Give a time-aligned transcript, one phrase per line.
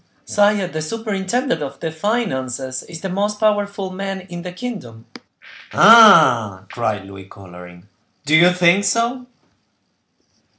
[0.25, 5.05] "Sire, the superintendent of the finances is the most powerful man in the kingdom."
[5.73, 7.87] "Ah!" cried Louis, coloring,
[8.25, 9.27] "do you think so?"